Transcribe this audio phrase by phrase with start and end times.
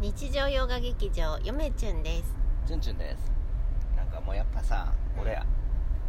[0.00, 2.34] 日常洋画劇場よめちゅんです。
[2.66, 3.30] チュンチュンです。
[3.94, 5.38] なんかもうやっぱさ俺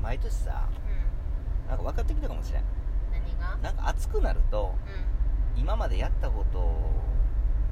[0.02, 0.70] 毎年さ
[1.68, 2.64] なんか分かってきたかもしれん。
[3.12, 3.58] 何が？
[3.62, 4.74] なんか暑くなると
[5.58, 6.74] う今までやったこと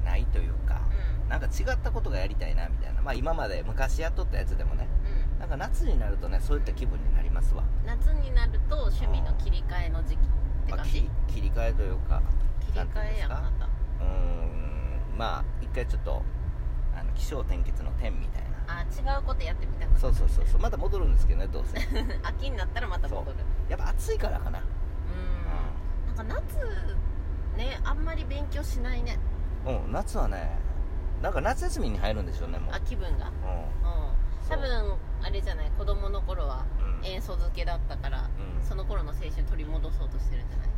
[0.04, 0.82] ないというか
[1.30, 3.00] なんか違ったことがやりたいなみたいな。
[3.00, 4.88] まあ今まで昔やっとったやつでもね。
[5.32, 5.40] うん。
[5.40, 10.22] なんか夏になるとねそういった気分になりますわ、夏になると趣味の切り替えの時期っ
[10.66, 12.20] てまあ、感じ、切切り替えというか
[12.60, 13.36] 切り替えやんた。
[13.36, 14.89] うーん
[15.20, 16.22] まあ一回ちょっと
[16.96, 18.48] あの起承転結の点みたいな。
[18.80, 20.60] あ違うことやってみたくなるそうそうそうそう。
[20.62, 21.78] また戻るんですけどねどうせ。
[22.22, 23.36] 秋になったらまた戻る。
[23.68, 24.60] やっぱ暑いからかな。
[24.60, 26.16] うん。
[26.16, 29.18] なんか夏ねあんまり勉強しないね。
[29.66, 30.56] うん夏はね
[31.20, 32.74] なんか夏休みに入るんでしょうねもう。
[32.74, 33.26] あ気分が。
[33.26, 33.32] うん。
[33.32, 33.34] う
[34.48, 37.00] 多分あれじゃない子供の頃はん、うん。
[37.04, 38.66] 塩素漬けだったから、うん。
[38.66, 40.68] その頃の青春取り戻そうとしてるんじゃない？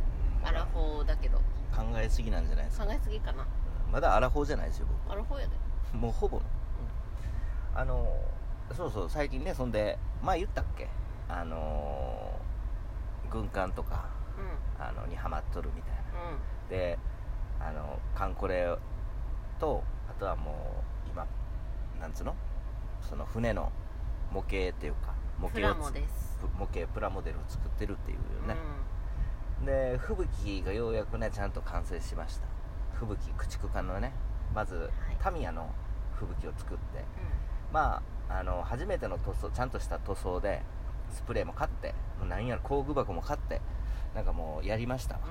[0.43, 1.37] アラフォーだけど。
[1.73, 2.85] 考えすぎなんじゃないですか。
[2.85, 3.47] 考えすぎかな
[3.93, 5.53] まだアラフォーじゃないですよアラフォーやで。
[5.93, 6.41] 僕もうほぼ。
[7.75, 8.11] あの
[8.75, 10.89] そうそう最近ねそんで前言ったっけ？
[11.29, 12.39] あの
[13.29, 14.41] 軍艦とかう
[14.81, 14.83] ん。
[14.83, 16.01] あのにハマっとるみたいな。
[16.31, 16.69] うん。
[16.69, 16.97] で
[17.59, 18.75] あのカンコレ
[19.59, 21.27] とあとはもう今
[22.01, 22.35] なんつうの？
[23.01, 23.71] その船の
[24.31, 25.75] 模型っていうか模型を
[26.57, 28.55] 模型プラモデルを作ってるっていうね、
[29.65, 32.47] で吹雪がようやくねちゃんと完成しました
[32.99, 34.13] 吹雪駆逐艦のね
[34.53, 35.15] まず、い。
[35.19, 35.69] タミヤの
[36.13, 37.05] 吹雪を作ってうん。
[37.73, 40.61] まああの初めての塗装ちゃんとした塗装で
[41.09, 43.61] スプレーも買ってもう何やら工具箱も買って
[44.15, 45.15] なんかもうやりました。
[45.15, 45.21] わ、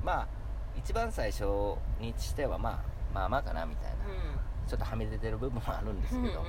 [0.00, 0.06] うん。
[0.06, 0.28] まあ
[0.76, 1.44] 一番最初
[2.00, 2.82] にしては、まあ、
[3.12, 4.68] まあまあかなみたいな、うん。
[4.68, 6.42] ちょっとはみ出てる部分もあるんですうんけど、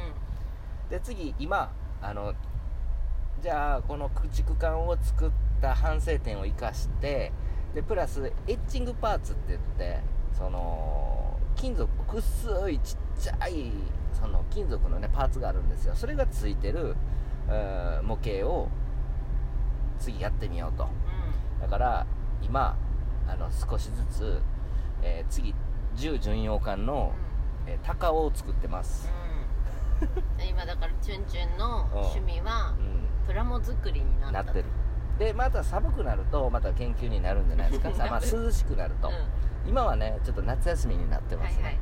[0.90, 2.34] で次今あの
[3.42, 7.32] じゃあこの駆逐艦を作った反省点を生かして
[7.76, 10.00] でプラスエッチングパーツって言って
[10.32, 13.72] その金属薄いちっちゃい
[14.14, 15.94] その金属のねパーツがあるんですよ。
[15.94, 16.96] それがついてる、
[17.50, 18.70] えー模型を
[20.00, 20.88] 次やってみようと。
[21.62, 22.08] だから
[22.42, 22.78] 今
[23.28, 24.42] あの少しずつ、
[25.02, 25.54] えー次
[25.98, 27.12] 10巡洋艦の、
[27.68, 29.10] えー高尾を作ってます、
[30.40, 30.44] うん。
[30.48, 33.08] 今だからチュンチュンの趣味はうん。
[33.26, 34.65] プラモ作りになったなってる
[35.20, 37.92] でまた寒くなるとまた研究になるんじゃないですか？
[37.94, 39.70] さ、 まあ、涼しくなると、うん。
[39.70, 41.80] 今はねちょっと夏休みになってますね、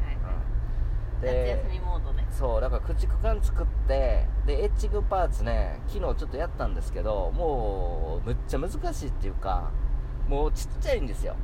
[1.21, 2.23] 夏休みモードで。
[2.31, 9.69] そうだから駆逐艦作ってでエッチングパーツね昨日ちょっとやったんですけどもうむっちゃ難しいっていうか
[10.27, 11.35] もうちっちゃいんですよ。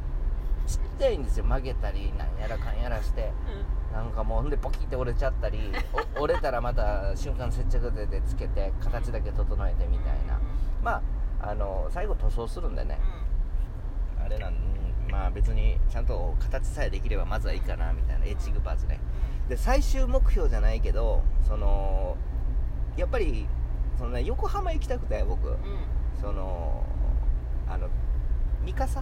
[0.67, 1.45] ちっちゃいんですよ。
[1.45, 3.31] 曲げたりなんやらかんやらして。
[3.91, 5.71] なんかもうほんでポキって折れちゃったり
[6.19, 10.39] お折れたらまた瞬間接着剤でつけて形だけ整えてみたいな。
[10.83, 11.01] まあ
[11.41, 12.99] あの最後塗装するんでね。
[14.23, 18.99] あれなん、うんまあ別にちゃんと形さえできればまずはいいかなみたいなエッチングパーツね。
[19.47, 22.15] で最終目標じゃないけどその
[22.95, 23.47] やっぱり
[23.97, 25.47] その、ね、横浜行きたくて僕。
[25.47, 25.53] うん。
[25.53, 25.59] うん
[26.19, 26.83] その
[27.67, 27.87] あの
[28.65, 29.01] 三笠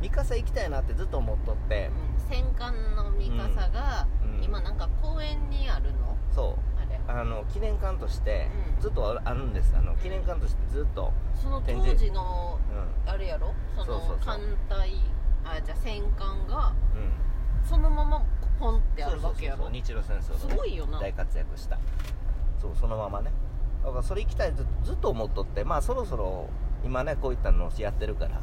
[0.00, 1.90] 三笠行きたいなってずっと思っとって。
[2.28, 2.34] うん。
[2.34, 4.36] 戦艦の三笠がうん。
[4.38, 4.42] うん。
[4.42, 6.16] 今なんか公園にあるの？
[6.34, 6.71] そう
[7.08, 8.80] あの記念館としてうん。
[8.82, 9.74] ずっとあるんです。
[9.76, 12.58] あの記念館としてずっと、その当時の
[13.06, 13.52] うあれやろ？
[13.76, 14.92] その艦隊
[15.44, 16.72] あじゃあ戦艦が
[17.64, 18.24] そのまま
[18.58, 19.68] ポンってあるわけやろ？
[19.70, 21.00] 日露戦争すごいよな。
[21.00, 21.78] 大活躍した。
[22.60, 23.30] そうそのままね。
[23.84, 25.64] だからそれ行きたいずずっと思っとって。
[25.64, 26.48] まあそろそろ
[26.84, 28.40] 今ねこういったのをやってるから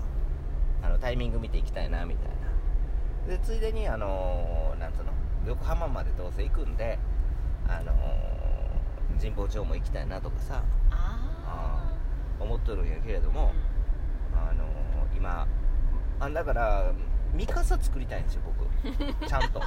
[0.84, 3.38] あのタイミング見ていきたいなみたいな。
[3.38, 5.12] でついでにあのーなんつうの？
[5.48, 6.98] 横浜までどうせ行くんで
[7.68, 8.39] あのー
[9.20, 10.64] 神保町も行きたいなとかさ。
[10.92, 11.92] あ
[12.40, 13.52] 思っとるんやけれどあも、
[14.34, 15.46] あのー今
[16.20, 16.94] あだから
[17.34, 18.66] 三笠作りたいんですよ僕。
[19.28, 19.62] ちゃんと。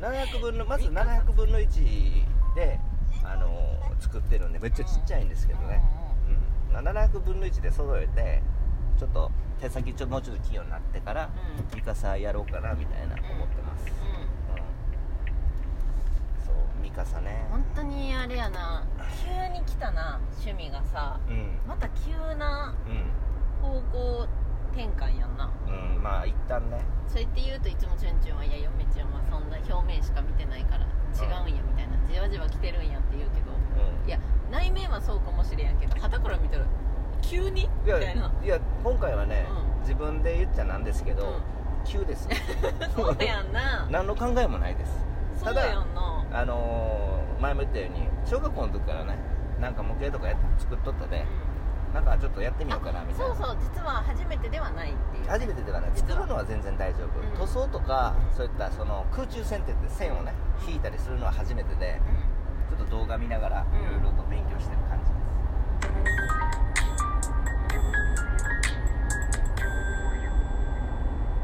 [0.00, 2.78] 700分のまず700分の1で、
[3.24, 5.80] あのー作ってるんでめっちゃちっちゃいんですけどね、
[6.68, 8.42] うん、700分の1で揃えて
[8.98, 11.68] ちょっと手先ちょもうちょっと器用になってからうん。
[11.70, 14.43] 三笠やろうかなみたいな思ってます、うん
[16.84, 17.46] うんうんそう三笠ね。
[17.50, 18.84] 本当にあれやな。
[19.24, 19.28] 急
[19.58, 21.18] に来たな趣味がさ。
[21.28, 21.58] うん。
[21.66, 23.10] また急なうん。
[23.62, 24.28] 方向
[24.72, 25.50] 転換やんな。
[25.66, 26.80] うんまあ一旦ね。
[27.06, 30.84] そう言って言うといつもチュンチュンはいや嫁ちゃんはそんな表面しか見てないから
[31.14, 34.08] 違うんやみたいなじわじわ来てるんやって言うけどうん。
[34.08, 34.18] いや
[34.50, 36.64] 内面はそうかもしれんやけど旗から見たら
[37.22, 37.68] 急に？
[37.84, 39.80] みいやたいないや今回はね、うん。
[39.80, 41.84] 自分で言っちゃなんですけど、うん。
[41.86, 42.28] 急です。
[42.96, 43.86] そうやんな。
[43.90, 44.92] 何の考えもないです。
[45.36, 49.16] そうやんなあのー前も言ったように小学校の時からね
[49.60, 51.24] なんか模型とかやっ作っとったで
[51.92, 53.34] なんかちょっとやってみようかなみたいな。
[53.36, 55.28] そうそう実は初めてではないっていう。
[55.28, 55.90] 初めてではない。
[55.94, 57.36] 実は作るのは全然大丈夫、うん。
[57.38, 60.32] 塗装とかそういったその空中線って言って線をね
[60.66, 62.00] 引いたりするのは初めてで
[62.68, 63.64] ちょっと動画見ながらい
[63.94, 64.02] うん。
[64.02, 66.10] ろいろと勉強してる感じで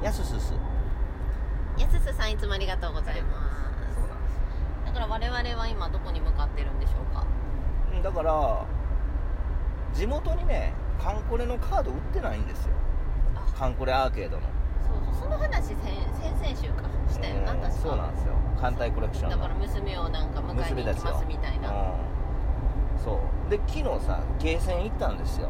[0.01, 0.05] す。
[0.05, 0.41] やすす。
[0.41, 0.55] す
[1.79, 3.40] やすすさんいつもありがとうございます
[5.01, 7.25] から我々は今どこに向かってるんでしょうか？
[7.93, 8.67] うんだから
[9.95, 12.75] 地元にねカンコレのカード売ってないんですよ。
[13.35, 13.59] あ。
[13.59, 14.43] カンコレアーケードの。
[14.83, 15.77] そうそうその話先
[16.21, 17.81] 先々週かしたよなうん確か。
[17.81, 18.35] そうなんですよ。
[18.61, 21.71] 艦隊コレクションのだから娘をなんか迎えに行きますみたいな。
[21.71, 23.03] うん。
[23.03, 23.51] そう。
[23.51, 25.49] で昨日さゲーセン行ったんですよ、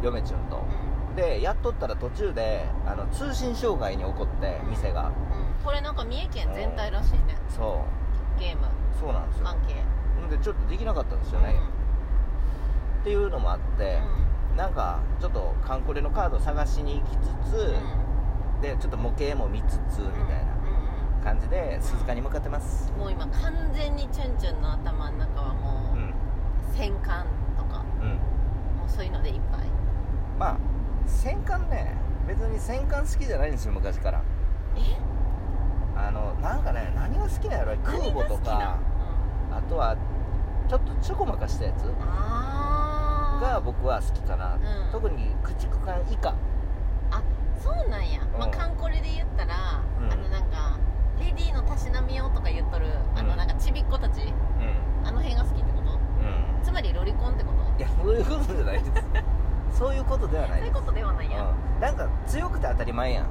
[0.00, 0.56] う嫁ちゅんと。
[0.56, 1.16] ん。
[1.16, 5.08] でやっとったら途中であの通信障害に起こってうん店が。
[5.08, 5.64] うん。
[5.64, 7.36] これなんか三重県全体らしいね。
[7.48, 7.84] そ
[8.42, 8.68] ゲームう
[8.98, 9.44] そうなんですよ。
[9.44, 9.74] 関係。
[10.36, 11.54] でちょっとできなかったんですよね、
[13.02, 13.98] っていうのもあって、
[14.56, 17.74] なんかちょっとカンコレのカード探しに行きつつ、
[18.62, 20.56] でちょっと模型も見つつみたいな
[21.22, 22.92] 感じで鈴鹿に向かってます。
[22.98, 26.08] もう今完全にチュンチュンの頭の中はもうん。
[26.08, 26.14] う
[26.74, 27.26] 戦艦
[27.58, 28.08] とかうん。
[28.78, 29.66] もうそういうのでいっぱい。
[30.38, 30.56] まあ
[31.06, 31.94] 戦艦ね
[32.26, 34.22] 別に戦艦好きじゃないんですよ昔から。
[34.76, 34.80] え？
[36.04, 37.76] あのなんかね何が好きなんやろ？
[37.78, 38.78] 空母とか
[39.50, 39.56] うん。
[39.56, 39.96] あとは
[40.68, 41.82] ちょっとちょこまかしたやつ
[43.40, 44.60] が僕は好きかな、うん。
[44.90, 46.34] 特に駆逐艦以下。
[47.10, 47.22] あ
[47.62, 50.12] そうなんや、まあ、うんカンコレで言ったら、うん。
[50.12, 50.78] あのなんか
[51.20, 54.22] レディーのたしなみよとか言っとるあのうんなんかちびっ子たち。
[54.22, 55.06] うん。
[55.06, 55.92] あの辺が好きってこと？
[55.92, 55.98] うん。
[56.64, 57.78] つまりロリコンってこと？
[57.78, 58.92] いやそういうことじゃないです。
[59.78, 60.72] そういうことではないです。
[60.74, 63.26] そういうことではないや、うん、なんか強くて当たり前やん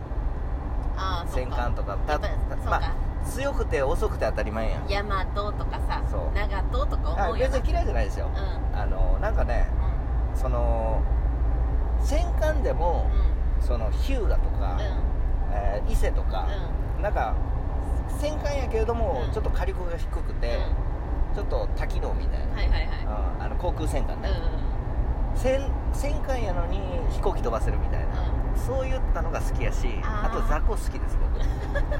[1.27, 4.89] 戦艦とかやっぱりそうか、まあ強くて遅くて当たり前やん。
[4.89, 6.21] ヤマトとかさそう。
[6.35, 7.53] 長門とかあ思うよな。
[7.53, 8.29] 別に嫌いじゃないですよ。
[8.33, 8.79] うん。
[8.79, 9.67] あのなんかね
[10.35, 11.01] その
[12.03, 13.63] 戦艦でもうん。
[13.63, 15.53] そのヒューガとか、うん。
[15.53, 16.47] えー伊勢とか、
[16.99, 17.35] うなんか
[18.19, 19.33] 戦艦やけれども、うん。
[19.33, 20.57] ちょっと火力が低くて、
[21.35, 22.87] ちょっと多機能みたいな、んはいはいはい。
[23.37, 23.43] うん。
[23.43, 26.79] あの航空戦艦ね、う戦戦艦やのに
[27.11, 31.17] 飛行機飛ばせるみたいな、んそういったのが好きやしあと雑魚好きです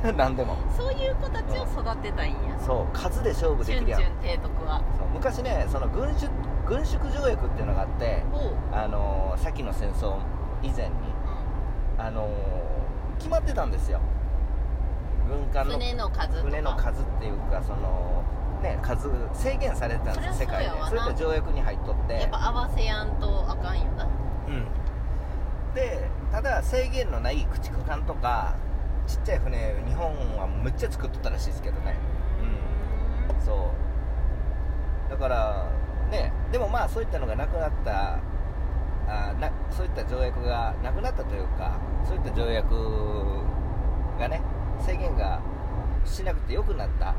[0.04, 0.14] 僕。
[0.18, 0.54] 何でも。
[0.54, 2.60] うんそういう子たちを育てたいんや。
[2.60, 4.00] そう数で勝負できるやん。
[4.02, 4.82] チュンチュン提督は。
[4.98, 6.32] そう昔ねその軍縮
[6.68, 8.24] 軍縮条約っていうのがあって
[8.72, 10.16] あのー先の戦争
[10.62, 10.94] 以前に
[11.98, 12.28] あのー
[13.18, 14.00] 決まってたんですよ。
[15.28, 18.24] 軍艦の船の数船の数っていうかその
[18.62, 20.72] ね数制限されてたんですよ世界で。
[20.90, 22.22] そういった条約に入っとって。
[22.22, 24.06] やっぱ合わせやんとあかんよな。
[24.06, 24.08] う
[24.50, 24.66] ん
[25.74, 28.56] でただ制限のない駆逐艦とか
[29.08, 31.96] ちっちゃい船日本はむっちゃ作っとったらしいですけどね。
[33.40, 33.72] うそ
[35.08, 35.10] う。
[35.10, 35.70] だから
[36.10, 38.20] ねでもまあそういったのがなくなった
[39.08, 42.76] あなそういった条約がなくなったというかそういった条約
[44.20, 44.42] がね
[44.80, 45.42] 制限が
[46.06, 47.16] しなくてよくなった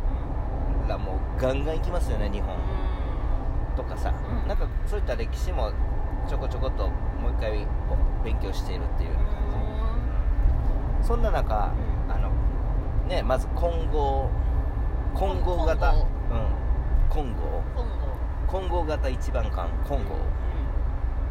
[0.89, 2.57] らもうガンガン行きますよね日本。
[3.77, 4.13] とかさ、
[4.43, 4.49] うん。
[4.49, 5.73] なんかそういった歴史も
[6.29, 6.91] ちょこちょこっと
[7.23, 7.67] もう一回
[8.25, 9.17] 勉強しているっていう。
[11.03, 11.73] そんな中
[12.09, 12.31] あの
[13.09, 14.29] ねまず混合
[15.15, 15.93] 混合型。
[17.09, 17.63] 混合。
[17.81, 17.85] う
[18.45, 18.47] ん。
[18.47, 18.85] 混合。
[18.85, 20.05] 型一番艦混合。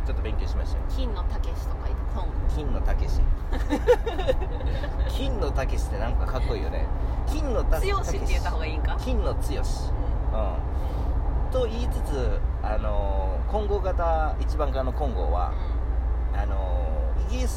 [0.05, 0.83] ちょっと勉強しましたよ。
[0.89, 1.95] 金のたけしとかいて
[2.55, 3.21] 金のたけし。
[5.09, 6.85] 金のたけしってなんかかっこいいよね。
[7.27, 7.89] 金のたけし。
[7.89, 8.95] 強しって言った方がいいんか？
[8.99, 9.91] 金の強し。
[10.33, 11.51] うん。
[11.51, 15.70] と言いつつあのー混合型一番艦の混合はあのーイギリ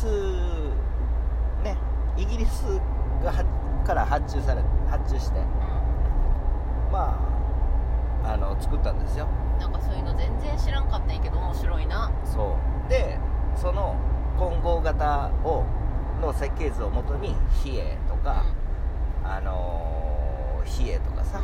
[0.04, 1.76] スね
[2.16, 2.80] イギリス
[3.25, 3.44] がは
[3.87, 5.40] から発注され発注して
[6.92, 7.18] ま
[8.25, 9.26] ああの作ったんですよ。
[9.58, 12.11] なんかそういうの全然知らんかったんやけど面白いな。
[12.25, 12.56] そ
[12.87, 12.90] う。
[12.90, 13.18] で
[13.56, 13.96] その
[14.38, 15.64] 混合型を
[16.20, 18.44] の設計図をもとに比叡とか、
[19.25, 21.42] あのー比叡とかさ、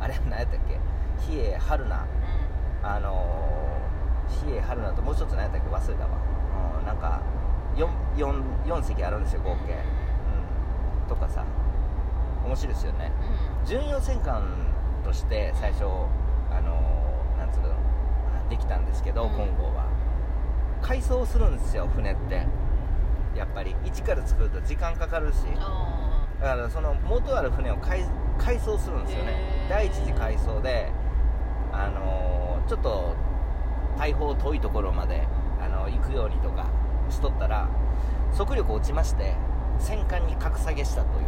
[0.00, 0.80] あれ何やったっけ？
[1.30, 2.06] 比叡春菜。
[2.82, 5.68] あのー、比叡春菜ともう一つ何やったっけ？
[5.68, 6.10] 忘れたわ、
[6.80, 7.20] うん、なんか
[7.76, 11.44] 4, 4, 4隻あるんですよ合計、うん、とかさ。
[12.44, 13.12] 面白いですよね。
[13.64, 14.42] 巡洋戦艦
[15.04, 17.68] として最初あのーなんつうの
[18.48, 19.30] できたんですけど、うん。
[19.30, 19.86] 金剛は。
[20.80, 22.46] 改装するんですよ船って。
[23.36, 25.38] やっぱり一から作ると時間かかるし。
[26.40, 28.04] だからその元ある船を改
[28.38, 29.66] 改装するんですよね。
[29.68, 30.92] 第一次改装で
[31.72, 33.14] あのーちょっと
[33.96, 35.26] 大砲遠いところまで
[35.60, 36.68] あの行くようにとか
[37.10, 37.68] しとったら
[38.32, 39.34] 速力落ちまして
[39.78, 41.26] 戦艦に格下げしたという。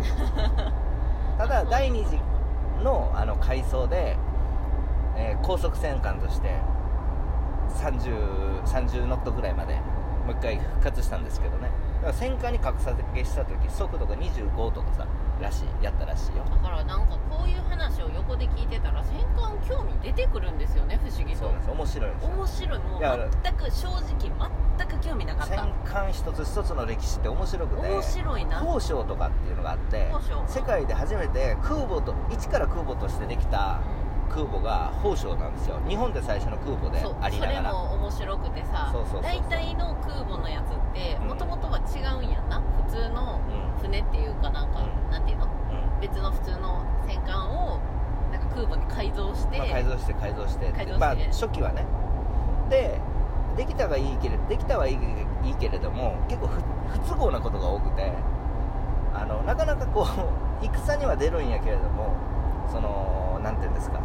[1.38, 2.18] ただ第二次
[2.82, 4.16] のあの改装で、
[5.16, 6.61] えー高速戦艦として
[7.70, 9.75] 30, 30ノットぐらいまで
[10.26, 11.70] もう一回復活したんですけどね。
[11.97, 15.06] だから戦艦に格下げした時速度が25とかさ
[15.40, 16.44] らしいやったらしいよ。
[16.44, 21.40] だからなんかこういう話を横で聞いてたら戦艦興味出てくるんですよね不思議と。
[21.40, 22.30] そうなんです面白いんですよ。
[22.37, 22.78] 面白い。
[22.78, 24.30] もう全く正直
[25.99, 28.61] かっ戦た艦一つ一つの歴史って面白くて面白いな。
[28.61, 30.12] 宝章とかっていうのがあって
[30.47, 33.81] 世界で初めて空母と一から空母としてできた
[34.31, 35.81] 空母が宝章なんですよ。
[35.88, 37.71] 日本で最初の空母でありながら。
[37.73, 41.28] それも面白くてさ大体の空母のやつってうん。
[41.28, 42.61] もともとは違うんやんな。
[42.87, 43.83] 普通のうん。
[43.83, 45.11] 船っていうかなんか、うん。
[45.11, 45.45] なんていうの？
[45.45, 46.00] うん。
[46.00, 47.81] 別の普通の戦艦を
[48.31, 51.87] なんか空母に改造して、まあ、改造して改造してまあ初期はね。
[52.69, 53.00] で
[53.57, 54.99] できたはいいけれできたはいい
[55.45, 58.12] いいけれども結構不不都合なことが多くて
[59.14, 62.12] あのなかなかこう 戦には出るんやけれども
[62.71, 64.00] そのなんていうんですか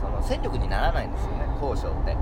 [0.00, 2.16] その戦力にならないんですよねうん交渉って、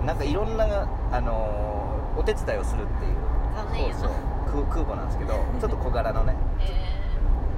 [0.00, 0.66] うん、なんかいろんな
[1.10, 1.72] あの
[2.16, 3.16] お手伝いをするっていう
[3.54, 6.66] 残念やなそうそう空空母なんですけど ちょっと小柄のねえ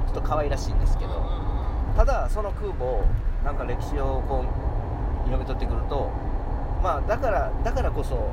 [0.07, 1.11] ちょっと可愛らしいんですーけど、
[1.97, 3.03] ただその空母を
[3.45, 6.09] なんか歴史をこう読み取ってくると
[6.83, 8.29] まあだからだからこそ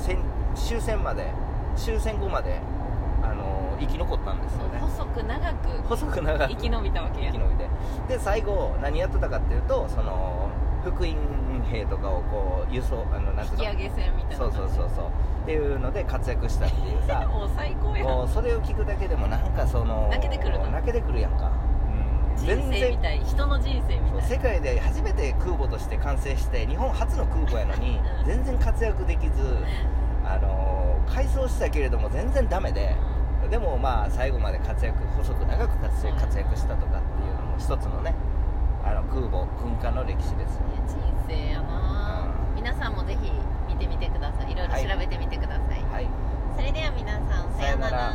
[0.00, 0.18] 戦
[0.54, 1.30] 終戦まで
[1.76, 2.58] 終戦後まで
[3.22, 4.78] あの生き残ったんですよね。
[4.80, 7.32] 細く長く細く長く生き延びたわけや。
[7.32, 7.68] 生き延びて。
[8.08, 10.48] で最後何やってたかっていうとその
[10.82, 13.70] 福音兵とかをこう輸送あのなんていうの？
[13.70, 15.04] 引き上げ戦みたいなそうそうそうそう。
[15.42, 17.26] っていうので活躍したっていうさ。
[17.32, 20.66] もう最高やもうそれを聞くだけでもなんかその泣けてくるな。
[20.70, 21.50] 泣けてくるやんか、
[22.40, 28.26] うん、人生みたい人の人生みたい世界で初めて空母として完成して日本初の空母やのにうん。
[28.26, 29.32] 全然活躍できず
[30.24, 30.80] あのー
[31.10, 32.94] 改装したけれども全然ダメで
[33.50, 38.14] でもまあ最後まで活躍細く長く活躍活躍したとかっていうのも一つのね
[38.84, 40.62] あの空母軍艦の歴史ですよ。
[40.86, 42.54] 人生やな、うん。
[42.54, 43.30] 皆さんもぜひ
[43.68, 44.52] 見てみてください。
[44.52, 46.08] いろいろ調べてみてください、はい。
[46.56, 48.12] それでは皆さんさようなら